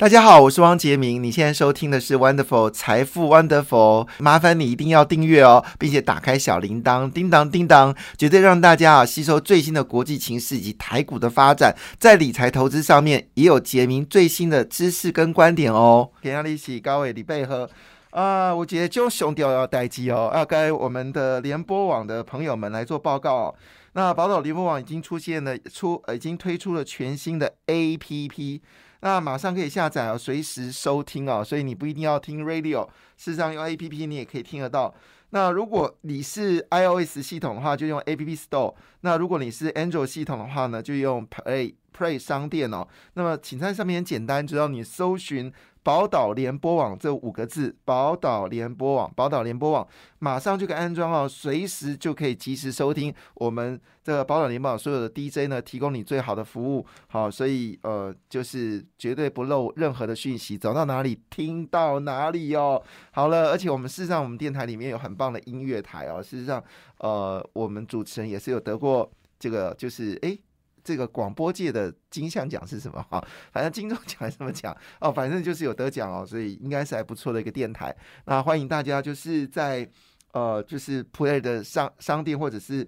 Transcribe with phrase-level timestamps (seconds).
[0.00, 1.22] 大家好，我是汪杰明。
[1.22, 16.10] 你现在收听的是 Wonderful 财富 Wonderful，麻烦你一定要订阅哦，并且打开小铃铛，叮当叮当，绝对让大家啊吸收最新的国际情势以及台股的发展，在理财投资上面也有杰明最新的知识跟观点哦。
[16.22, 17.68] 给大家一起高伟李贝和
[18.12, 23.54] 啊，我觉得就熊掉要待机哦，要该我们的联播网的朋友们来做报告哦。
[23.92, 28.60] 那宝岛联播网已经出现了出，已经推出了全新的 APP。
[29.00, 34.94] 那马上可以下载哦，随时收听哦，所以你不一定要听 radio，事实上用 A P P 你也可以听得到。
[35.30, 42.86] 那如果你是 iOS 系统的话，就用 A P P Store；那如果你是 Android 系统的话呢，就用 Play Play 商店哦。
[43.14, 45.52] 那么请在上面很简单，只要你搜寻。
[45.82, 49.86] 宝岛联播网这五个字，宝岛联播网，宝岛联播网，
[50.18, 56.84] 马上就可以安装哦，随时就可以及时收听我们这个宝岛联播网所有的 DJ 呢，提供你最好的服务。
[57.08, 62.82] 好，所以呃，就是绝对不漏任何的讯息，走到哪里听到哪里哦。
[63.12, 66.22] 好了，而且我们事实上，我们电台里面有很棒的音乐台哦。
[66.22, 66.62] 事实上，
[66.98, 70.36] 呃，我们主持人也是有得过这个，就是哎。
[70.84, 73.02] 这个广播界的金像奖是什么？
[73.10, 77.94] 哈，反正金钟奖还什么奖哦，反正就是有得奖哦，所以应该是还不错的一个电台。
[78.24, 79.88] 那欢迎大家就是在
[80.32, 82.86] 呃，就是 Play 的商商店或者是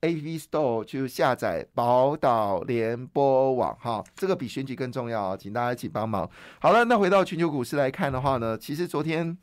[0.00, 6.30] AV Store 去下载宝岛联播网哈，这个比选举更重要，请大家一起帮忙。
[6.60, 9.36] 好了，那回到全球股市来看的话呢，其实昨天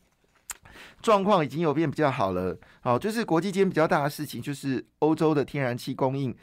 [1.02, 2.58] 状况已经有变比较好了。
[2.82, 6.36] 好，就是国际间比较大的事情，就是欧洲的天然气供应。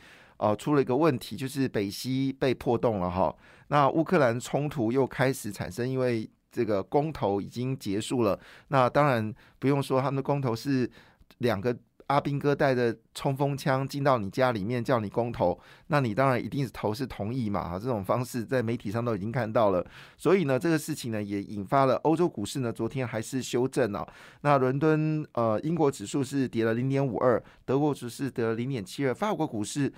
[0.42, 3.32] 哦，出了一个问题，就是北溪被破洞了哈。
[3.68, 8.36] 那乌克兰冲突又开始产生，因为这个公投已经结束了。
[8.66, 10.90] 那当然不用说，他们的公投是
[11.38, 11.74] 两个
[12.08, 17.78] 阿兵哥带着冲锋枪进到你家里面叫你公投，那你当然一定是投是同意嘛哈。
[17.78, 19.86] 这种方式在媒体上都已经看到了。
[20.18, 24.04] 所以呢，这个事情呢也引发了欧洲股市呢昨天还是修正了。
[24.40, 29.92] 那伦敦呃英国指数是跌了零点五二，德国指数得了零点七二，法国股市。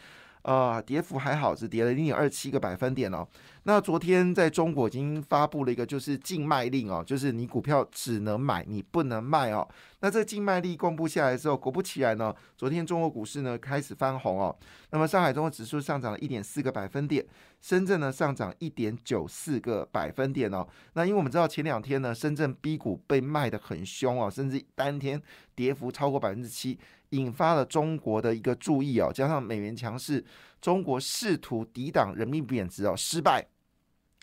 [0.44, 3.26] 呃，跌幅还好，只跌了零点二七个百分点哦。
[3.62, 9.66] 那昨天在中国已经发布了一个就是禁卖令哦，就是你股票只能买，你不能卖哦。
[10.00, 14.54] 那这禁卖令公布下来之后，果不其然呢，昨天中国股市呢开始翻红哦。
[14.90, 17.24] 那么上海综合指数上涨了一点四个百分点，
[17.62, 20.68] 深圳呢上涨一点九四个百分点哦。
[20.92, 25.22] 那因为我们知道前两天呢，深圳 B 股被卖的很凶哦，甚至当天
[25.54, 26.78] 跌幅超过百分之七，
[27.14, 30.24] 引发了中国的一个注意哦，加上美元强势，
[30.60, 33.46] 中国试图抵挡人民币贬值哦，失败。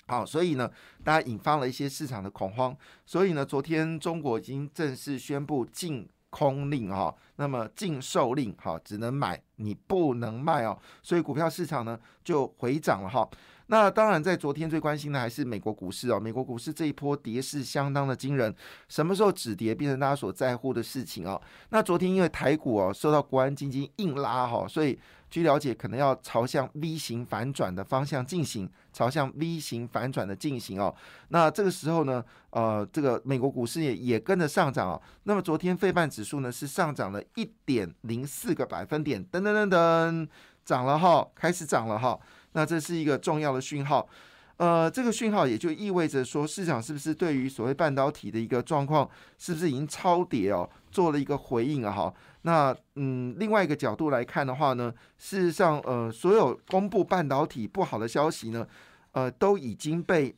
[0.07, 0.69] 好，所以呢，
[1.03, 2.75] 大家引发了一些市场的恐慌。
[3.06, 10.78] 所以呢，昨天中国已经正式宣布禁空令哈，那么禁售令哈，只能买，你不能卖哦。
[11.02, 13.28] 所以股票市场呢就回涨了哈。
[13.72, 16.20] 那当然，在昨天最关心的还是美国股市哦。
[16.20, 18.54] 美国股市这一波跌势相当的惊人，
[18.90, 21.42] 什么时候止跌变成大家所在乎的事情哦。
[21.70, 25.00] 那昨天因为台股哦受到国安基金硬拉哈，所以
[25.30, 30.94] 据了解可能要朝向 V 型反转的方向进行，朝向 V 型反转的进行哦。
[31.30, 35.02] 那这个时候呢，呃，这个美国股市也也跟着上涨哦。
[35.24, 40.28] 那么昨天费半指数呢是上涨了一点零四个百分点，噔噔噔噔，
[40.66, 42.20] 涨了哈，开始涨了哈。
[42.54, 44.08] 那这是一个重要的讯号，
[44.58, 51.92] 呃，这个讯号也就意味着说，市场是不是对于所谓半导体的一个状况，是不是已经超跌哦，做了一个回应啊？
[51.92, 52.14] 哈，
[52.44, 58.68] 那嗯，另外一个角度来看的话呢，事实上，呃，所有公布半导体不好的消息呢，
[59.14, 60.36] 呃，都已经被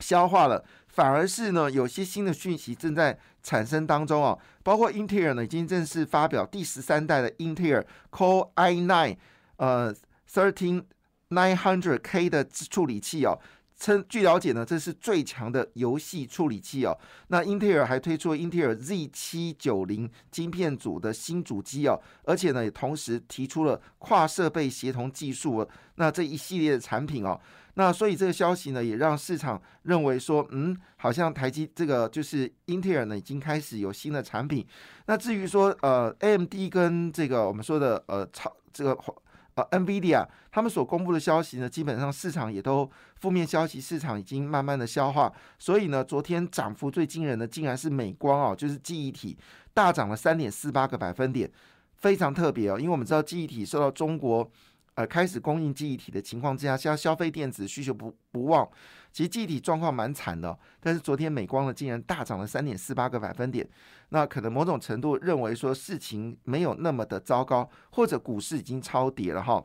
[0.00, 9.16] 消化了，反而是呢，有些新的讯息正在产生当中啊，包括英特尔呢，已经正式发表第十三代的英特尔 Core i nine，
[9.56, 9.94] 呃
[10.30, 10.82] ，thirteen。
[11.30, 13.38] Nine hundred K 的处理器哦，
[13.78, 16.98] 称据了解呢，这是最强的游戏处理器哦。
[17.28, 25.64] 那英特尔还推出了英特尔 Z 七九零晶片组的新主机哦，而且呢也同时提出了跨设备协同技术。
[25.94, 27.40] 那这一系列的产品哦，
[27.74, 34.66] 那所以这个消息呢也让市场认为说，嗯，好像台积这个就是英特尔呢已经开始有新的产品。
[35.06, 38.98] 那至于说呃 AMD 跟这个我们说的呃超这个。
[39.54, 45.30] 呃，NVIDIA 他们所公布的消息呢，基本上市场也都负面消息，市场已经慢慢的消化。
[45.58, 49.36] 所以呢，昨天涨幅最惊人的，竟然是美光哦，就是记忆体
[49.74, 51.50] 大涨了三点四八个百分点，
[51.96, 52.78] 非常特别哦。
[52.78, 54.48] 因为我们知道记忆体受到中国
[54.94, 58.66] 呃开始供应记忆体的情况之下，像消费电子需求不不旺。
[59.12, 63.68] 其实记忆体状况蛮惨的，但是昨天美光呢竟然大涨了三点四八个百分点，
[64.10, 69.64] 那可能某种程度认为说事情没有那么的糟糕，或者股市已经超跌了哈。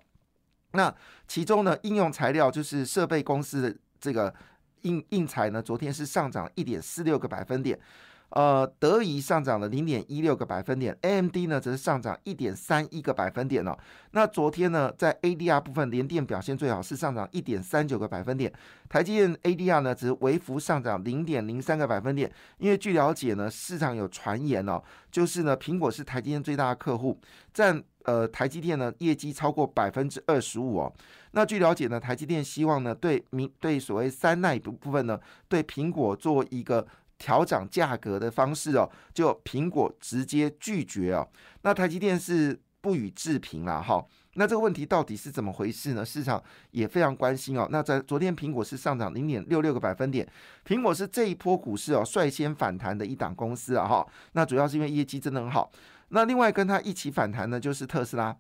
[0.72, 0.94] 那
[1.28, 4.34] 其中呢，应用材料就是设备公司的这个
[4.82, 7.80] 应应材呢，昨天是上涨一点四六个百分点。
[8.30, 13.78] 呃，德仪上涨了零点一六个百分点，AMD 呢则是上涨一点三一个百分点哦。
[14.12, 18.52] 那昨天呢，在 ADR 部分，联电表现最好，是上涨一点三九个百分点。
[18.90, 22.30] 台积电 ADR 呢只是微幅上涨零点零三个百分点。
[22.58, 27.18] 因为据了解呢，市场有传言哦，就是呢，苹果是台积电最大的客户，
[27.54, 30.94] 占呃台积电呢业绩超过百分之二十五哦。
[31.32, 35.18] 那据了解呢，台积电希望呢对明对所谓三奈部部分呢，
[35.48, 36.86] 对苹果做一个。
[37.18, 41.28] 调涨价格的方式哦，就苹果直接拒绝哦，
[41.62, 44.06] 那台积电是不予置评了哈。
[44.38, 46.04] 那这个问题到底是怎么回事呢？
[46.06, 47.66] 市场也非常关心哦。
[47.72, 50.28] 那在昨天，苹果是上涨零点六六个百分点，
[50.68, 54.06] 苹果是这一波股市哦率先反弹的一档公司啊哈。
[54.34, 55.72] 那主要是因为业绩真的很好。
[56.10, 58.36] 那另外跟它一起反弹呢，就是特斯拉。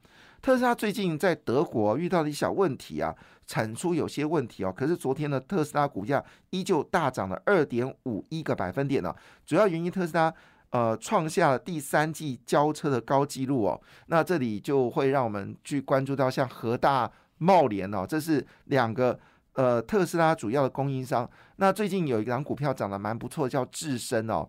[0.45, 3.11] 特斯拉最近在德国遇到了一小问题啊，
[3.47, 4.71] 产出有些问题哦。
[4.71, 9.11] 可是昨天呢，特斯拉股价依旧大涨了二点五一个百分点呢。
[9.43, 10.31] 主要原因，特斯拉
[10.69, 13.81] 呃创下了第三季交车的高纪录哦。
[14.05, 19.19] 那这里就会让我们去关注到像和大、茂联哦，这是两个
[19.53, 21.27] 呃特斯拉主要的供应商。
[21.55, 24.47] 那最近有一张股票涨得蛮不错，叫智深哦。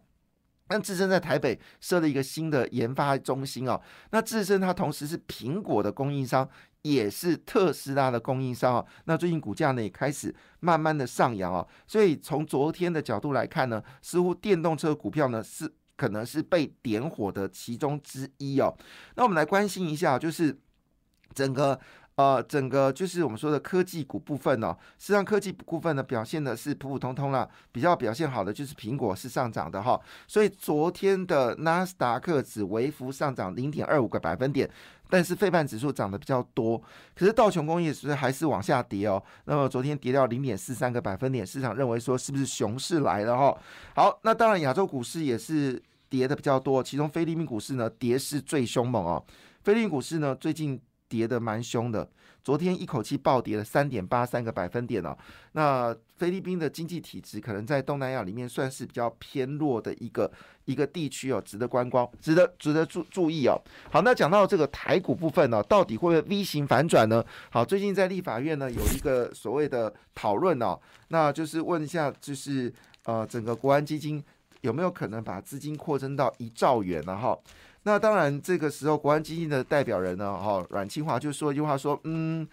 [0.69, 3.81] 那智深在台北设了一个新的研发中心哦。
[4.11, 6.49] 那智深它同时是苹果的供应商，
[6.83, 8.87] 也是特斯拉的供应商哦。
[9.05, 11.67] 那最近股价呢也开始慢慢的上扬哦。
[11.87, 18.77] 所以从昨天的角度来看呢，似乎电动车股票呢是可能是被点火的其中之一哦。
[19.15, 20.59] 那我们来关心一下，就是
[21.35, 21.81] 整个。
[22.17, 34.67] 呃，整个就是我们说的科技股部分哦，实际上科技股部分呢表现的是普普通通了，比较表现好的就是苹果是上涨的哈，所以昨天的纳斯达克指微幅上涨零点二五个百分点，
[35.11, 36.83] 但是费半指数涨得比较多，
[37.15, 43.55] 可是道琼工业指数还是往下跌哦，那么昨天跌掉零点四三个百分点，市场认为说是不是熊市来了哈？
[43.95, 45.79] 好，那当然亚洲股市也是
[46.09, 49.23] 跌的比较多，其中菲律宾股市呢跌势最凶猛哦，
[49.65, 50.81] 菲律宾股市呢最近。
[51.09, 52.09] 跌的蛮凶的，
[52.43, 55.17] 昨天一口气暴跌了三点八三个百分点哦。
[55.53, 60.31] 那菲律宾的经济体制可能在东南亚里面算是比较偏弱的一个
[60.65, 63.61] 一个地区哦，值得观光，值得值得注注意哦。
[63.91, 67.25] 好，那讲到这个台股部分呢，到底会不会 V 型反转呢？
[67.51, 72.73] 好，最近在立法院呢有一个所谓的讨论哦，那就是问一下，就是
[73.05, 74.23] 呃整个国安基金
[74.67, 77.17] 有没有可能把资金扩增到一兆元呢？
[77.17, 77.39] 哈。
[77.85, 82.47] 那当然，这个时候国安基金的代表人呢，哈，阮清华就说一句话说，嗯，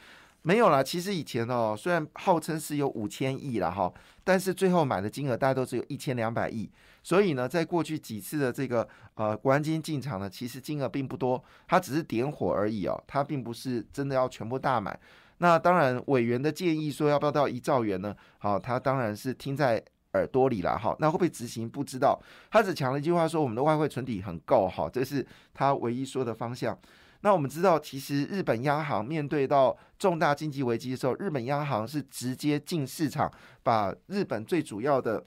[0.43, 0.83] 没有啦。
[0.83, 3.91] 其实以前哦，虽然号称是有五千亿了哈，
[4.23, 6.69] 但是最后买的金额大家都只有一千两百亿。
[7.01, 14.95] 所以呢，在过去几次的这个呃国安基金进场呢，其实金额并不多，它只是点火而已哦，它并不是真的要全部大买。
[15.39, 18.15] 那当然，委员的建议说要不要到一兆元呢？
[18.37, 19.83] 好，他当然是听在。
[20.13, 22.19] 耳朵里了哈，那会不会执行不知道。
[22.49, 26.77] 他只讲了一句话说：“我们的外汇存底很够哈，这是他唯一说的方向。”
[27.21, 33.31] 那我们知道，其实日本央行面对到重大经济危机的时候，日本央行是直接进市场，
[33.63, 35.25] 把日本最主要的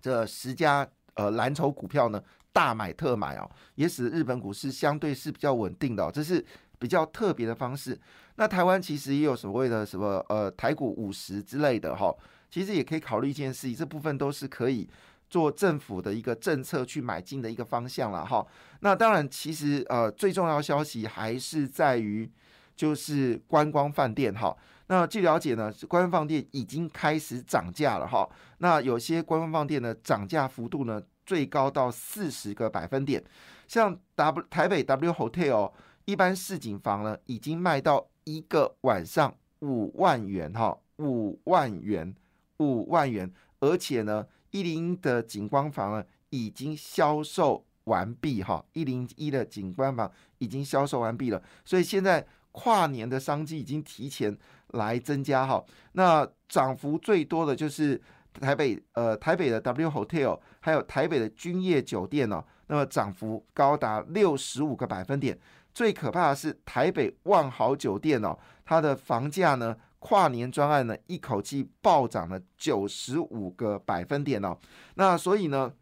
[0.00, 0.84] 这十家
[1.14, 2.20] 呃蓝筹股票呢
[2.52, 6.44] 大买特买哦，也使日本股市相对是比较稳定的，这是
[6.78, 7.96] 比较特别的方式。
[8.34, 12.12] 那台湾其实也有所谓的什么呃台股五十之类的哈。
[12.52, 14.86] 其实也可以考虑一件事情，这部分都是可以
[15.30, 18.46] 做政府的一个政策去买进的一个方向了哈。
[18.80, 22.30] 那当然，其实呃最重要消息还是在于
[22.76, 24.54] 就是观光饭店哈。
[24.88, 28.28] 那据了解呢，观光饭店已经开始涨价了哈。
[28.58, 33.24] 那有些观光饭店的涨价幅度呢，最高到四十个百分点。
[33.66, 35.72] 像 W 台北 W Hotel
[36.04, 42.14] 一般市井房呢，已经卖到一个晚上五万元哈，五万元。
[42.62, 54.36] 五万元，而且呢，一零的景观房呢已经销售完毕哈，一零一的景观房已经销售完毕了，所以现在跨年的商机已经提前
[54.68, 55.64] 来增加哈。
[55.92, 58.00] 那涨幅最多的就是
[58.40, 65.38] 台北呃台北的 W Hotel，还有台北的君悦酒店哦，那么涨幅高达六十五个百分点。
[65.74, 69.74] 最可怕的是台北万豪酒店哦，它的房价呢？
[70.04, 74.58] 跨年专案呢，一口气暴涨了九十五个百分点哦。
[74.96, 75.72] 那所以呢，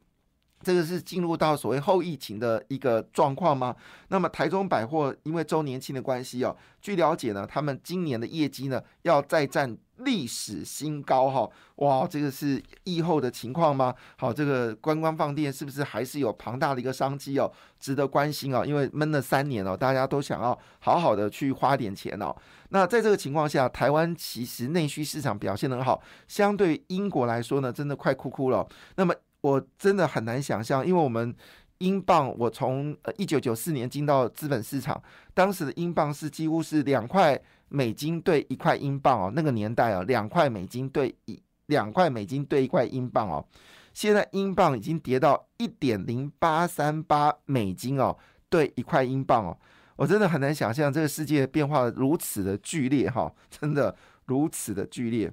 [0.62, 3.74] 这个是进入到所谓后疫情的一个状况吗？
[4.08, 11.50] 那么台中百货因为周年庆的关系哦，据了解呢，他们今年的业绩呢要再战历史新高哈！
[11.76, 13.94] 哇，这个是疫后的情况吗？
[14.16, 18.64] 好，这个观光放电是不是还是有庞大的一个商机哦，值得关心哦？
[18.64, 22.34] 因为闷了三年哦，大家都想要好好的去花点钱哦。
[22.70, 28.66] 那在这个情况下，台湾其实内需市场表现很好，相对英国来说呢，真的快哭哭了。
[28.96, 31.34] 那么我真的很难想象，因为我们
[31.78, 43.42] 英镑，我从一九九四年进到资本市场，当时的英镑是几乎是两块美金兑一块英镑哦，那个年代哦，两块美金兑一两块美金兑一块英镑哦，
[43.94, 48.16] 现在英镑已经跌到一点零八三八美金哦，
[48.48, 49.56] 兑一块英镑哦，
[49.96, 55.32] 我真的很难想象这个世界变化如此的剧烈哈，真的如此的剧烈。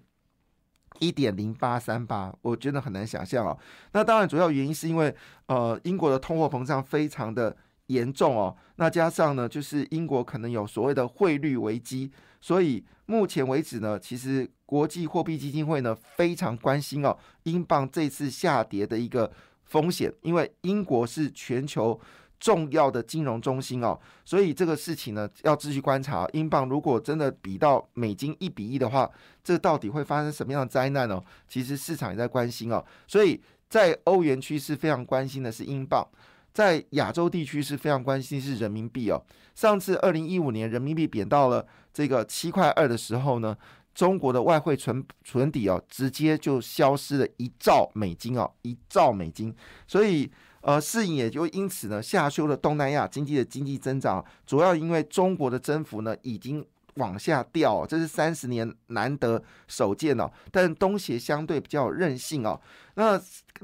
[0.99, 3.57] 一点零八三八，我觉得很难想象哦。
[3.93, 5.13] 那当然，主要原因是因为
[5.47, 7.55] 呃，英国的通货膨胀非常的
[7.87, 8.55] 严重哦。
[8.75, 12.11] 那加上呢，就是英国可能有所谓的汇率危机，
[12.41, 19.31] 所以目前为止呢，其实国际货币基金会呢非常关心哦，英镑这次下跌的一个
[19.65, 21.99] 风险，因为英国是全球。
[22.39, 26.27] 重要的金融中心哦，所以这个事情呢要继续观察。
[26.33, 29.09] 英镑如果真的比到美金一比一的话，
[29.43, 31.21] 这到底会发生什么样的灾难呢？
[31.47, 32.83] 其实市场也在关心哦。
[33.07, 36.07] 所以在欧元区是非常关心的是英镑，
[36.53, 39.23] 在亚洲地区是非常关心是人民币哦。
[39.55, 43.57] 上次二零一五年人民币贬到了这个七块二的时候呢。
[43.97, 49.51] 中国的外汇存存底哦，直接就消失了一兆美金哦，一兆美金。
[49.87, 50.31] 所以
[50.67, 60.29] 呃，适应也就因此呢下修了东南亚经济的经济增长，主要因为中国的增幅呢已经往下掉，这是三十年难得首见哦。
[60.51, 62.59] 但东协相对比较有韧性哦。
[62.95, 63.17] 那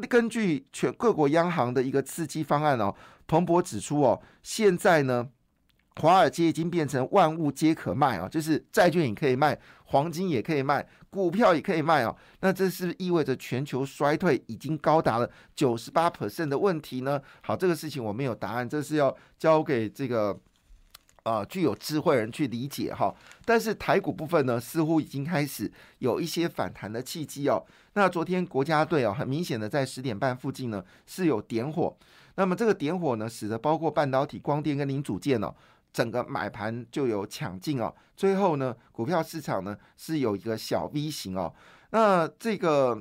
[0.08, 2.96] 根据全各国央行的一个刺激方案哦，
[3.28, 5.28] 彭博指出哦，现在呢。
[6.02, 12.16] 华尔街已经变成万物皆可卖啊，就是债券也可以卖，黄金也可以卖，股票也可以卖哦。
[12.42, 17.22] 那这是不是意味着全球衰退已经高达了九十八 percent 的问题呢？
[17.42, 20.36] 好，这个事情我没有答案，这是要交给这个
[21.24, 23.14] 呃具有智慧人去理解哈。
[23.46, 27.64] 但是台股部分呢，似乎已经开始有一些反弹的契机哦。
[27.94, 31.96] 那昨天国家队哦，很明显的在十点半附近呢是有点火，
[32.34, 35.54] 那么这个点火呢，使得包括半导体、光电跟零组件哦。
[35.94, 41.54] 整个买盘就有抢进哦，最后呢，股票市场呢是有一个小 V 型哦。
[41.92, 43.00] 那这个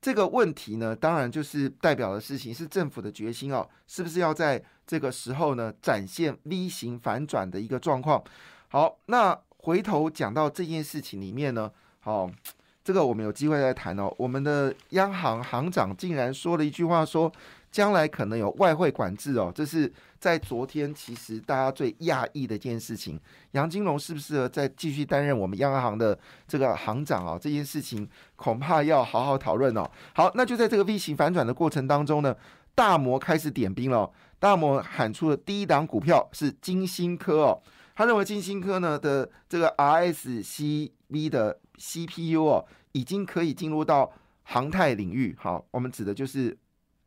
[0.00, 8.24] 这个问题呢，当然就是代表的事情是政府的决心哦，是不是要在这个时候呢展现 V 型反转的一个状况？
[8.68, 12.30] 好，那回头讲到这件事情里面呢，好，
[12.84, 14.14] 这个我们有机会再谈哦。
[14.18, 17.32] 我们的央行行长竟然说了一句话说。
[17.74, 23.18] 将来可能有外汇管制哦，这是在昨天其实大家最讶异的一件事情。
[23.50, 27.36] 杨金龙适不适合再继续担任我们央行的这个行长啊？
[27.36, 29.90] 这件事情恐怕要好好讨论哦。
[30.14, 32.32] 好，那就在这个 V 型反转的过程当中呢，
[32.76, 34.08] 大摩开始点兵了。
[34.38, 37.60] 大摩喊出的第一档股票是金星科哦，
[37.96, 44.12] 他认为金星科呢的这个 RSCV 的 CPU 哦，已经可以进入到
[44.42, 45.34] 航太领域。
[45.38, 46.56] 好，我们指的就是。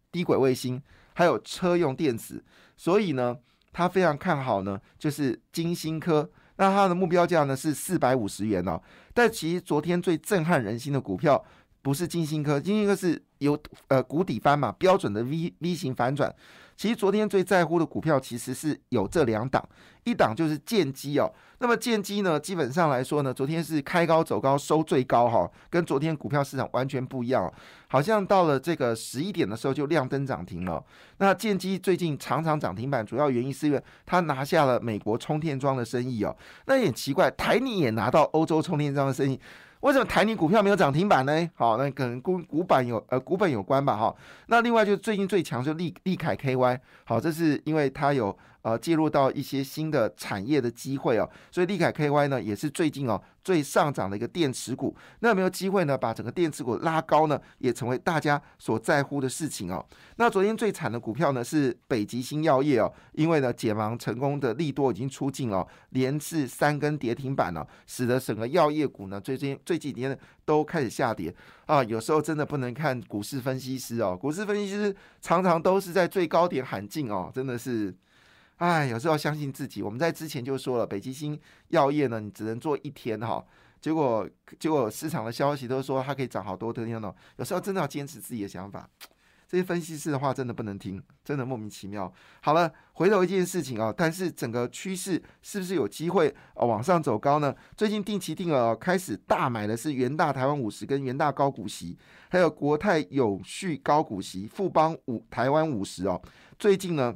[0.09, 0.81] 低轨卫星
[1.13, 2.43] 还有车用电子，
[2.77, 3.37] 所以呢，
[3.73, 6.27] 他非常看好呢，就是金星科。
[6.55, 8.81] 那它的目标价呢是四百五十元哦。
[9.13, 11.43] 但其实昨天最震撼人心的股票
[11.81, 16.33] 不是金星科，金星科是有呃谷底翻嘛，标准的 V V 型反转。
[16.77, 19.67] 其实昨天最在乎的股票其实是有这两档，
[20.03, 21.29] 一档就是剑基哦。
[21.57, 27.51] 那么剑基呢，基本上来说呢，昨天是开高走高收最高哈，跟昨天股票市场完全不一样。
[27.87, 30.83] 好像到了这个十一点的时候就亮灯涨停了。
[31.17, 36.37] 那剑基最近常常涨停板，主要原因是因为它拿下了美国充电桩的生意哦。
[36.67, 39.39] 那也奇怪，台泥也拿到欧洲充电桩的生意。
[39.81, 41.49] 为什么台泥股票没有涨停板呢？
[41.55, 44.15] 好，那可能股股板有呃股本有关吧哈。
[44.47, 48.37] 那另外就是最近最强就利利凯 KY，好，这是因为它有。
[48.61, 54.93] 呃，介入到一些新的产业的机会哦，所以利凯 KY 呢也是最近哦最上涨的一个电池股。
[55.19, 55.97] 那有没有机会呢？
[55.97, 59.85] 把整个电池股拉高呢，也成为大家所在乎的事情哦。
[60.17, 71.33] 那昨天最惨的股票呢是北极星药业哦，因为呢解盲成功的利多已经出尽了，连续三根跌停板了，使得整个药业股呢最近最近几天都开始下跌
[71.67, 71.81] 啊。
[71.83, 77.95] 有时候真的不能看股市分析师哦，股市分析师常常都是在最高点喊进哦，真的是。
[78.57, 79.81] 哎，有时候要相信自己。
[79.81, 83.43] 我们在之前就说了，北极星药业呢，你只能做一天哈。
[83.79, 84.27] 结果，
[84.59, 87.13] 结果市场的消息都说它可以涨好多天呢。
[87.37, 88.89] 有时候真的要坚持自己的想法。
[89.49, 92.11] 这些分析师的话真的不能听，真的莫名其妙。
[92.41, 97.55] 好了，回头一件事情啊，但是整个趋势是不是有机会啊往上走高呢？
[97.77, 101.97] 最近定期定额开始大买的是元大台湾五十跟元大高股息，
[102.27, 106.21] 还有国泰永续高股息、富邦五台湾五十哦。
[106.59, 107.15] 最近呢，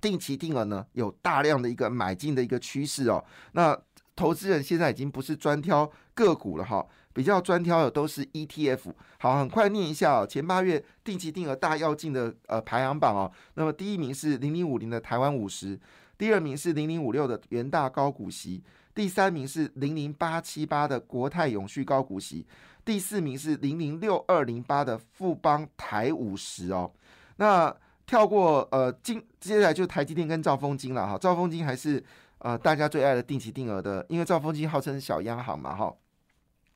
[0.00, 3.24] 定期定额呢有大量的一个买进的一个趋势哦。
[3.52, 3.78] 那
[4.14, 6.86] 投资人现在已经不是专挑个股了哈。
[7.12, 10.26] 比较专挑的都是 ETF，好，很快念一下哦。
[10.26, 15.80] 前八月定期定额大要进的呃排行榜哦，那么第一名是零零五零的台湾五十，
[16.18, 18.62] 第二名是零零五六的元大高股息，
[18.94, 22.46] 第三名是零零八七八的国泰永续高股息，
[22.84, 26.92] 第四名是零零六二零八的富邦台五十哦。
[27.36, 27.74] 那
[28.06, 31.18] 跳过呃金，接下来就台积电跟兆丰金了哈。
[31.18, 32.02] 兆丰金还是
[32.38, 35.92] 呃大家最爱的定期定额的，因为兆丰金号称小央行嘛哈。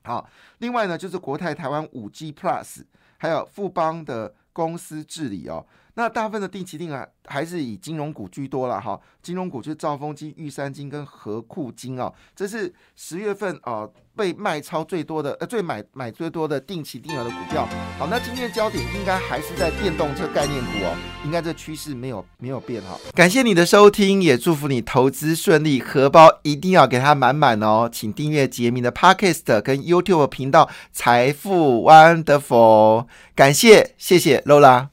[0.03, 2.83] 好，另外呢，就是国泰台湾五 G Plus，
[3.17, 5.65] 还有富邦的公司治理哦。
[5.93, 13.87] 那大部分的定期定额还是以金融股居多了哈，金融股就是兆丰金、玉山金跟和库金哦，这是十月份啊
[14.21, 17.67] 被卖超最多的呃最买买最多的定期定额的股票。
[17.97, 22.95] 好，那今天的焦点应该还是在电动车概念股哦，应该这趋势没有没有变哈。
[23.15, 27.89] 感谢你的收听，也祝福你投资顺利，荷包一定要给它满满哦。
[27.91, 34.91] 请订阅杰明的 Podcast 跟 YouTube 频道财富 Wonderful，感谢谢谢 Lola。